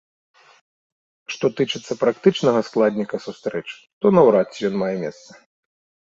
Што 1.33 1.45
тычыцца 1.59 1.97
практычнага 2.03 2.61
складніка 2.69 3.15
сустрэчы, 3.25 3.75
то 4.05 4.13
наўрад 4.19 4.47
ці 4.55 4.59
ён 4.71 4.75
мае 4.85 4.95
месца. 5.03 5.29